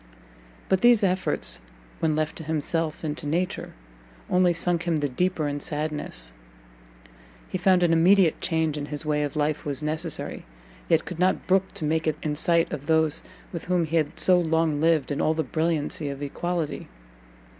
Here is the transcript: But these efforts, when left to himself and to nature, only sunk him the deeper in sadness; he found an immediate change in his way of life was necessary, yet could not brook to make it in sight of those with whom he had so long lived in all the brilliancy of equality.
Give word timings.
But 0.67 0.81
these 0.81 1.03
efforts, 1.03 1.61
when 1.99 2.15
left 2.15 2.35
to 2.37 2.43
himself 2.43 3.03
and 3.03 3.15
to 3.19 3.27
nature, 3.27 3.73
only 4.31 4.51
sunk 4.51 4.87
him 4.87 4.95
the 4.97 5.07
deeper 5.07 5.47
in 5.47 5.59
sadness; 5.59 6.33
he 7.47 7.59
found 7.59 7.83
an 7.83 7.93
immediate 7.93 8.41
change 8.41 8.79
in 8.79 8.87
his 8.87 9.05
way 9.05 9.21
of 9.21 9.35
life 9.35 9.63
was 9.63 9.83
necessary, 9.83 10.43
yet 10.89 11.05
could 11.05 11.19
not 11.19 11.45
brook 11.45 11.71
to 11.75 11.85
make 11.85 12.07
it 12.07 12.17
in 12.23 12.33
sight 12.33 12.73
of 12.73 12.87
those 12.87 13.21
with 13.53 13.65
whom 13.65 13.85
he 13.85 13.97
had 13.97 14.19
so 14.19 14.39
long 14.39 14.81
lived 14.81 15.11
in 15.11 15.21
all 15.21 15.35
the 15.35 15.43
brilliancy 15.43 16.09
of 16.09 16.23
equality. 16.23 16.87